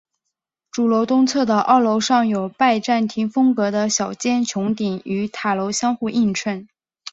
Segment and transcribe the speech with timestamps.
[0.71, 6.67] 主楼东侧的二楼上有拜占廷风格的小尖穹顶与塔楼相互映衬。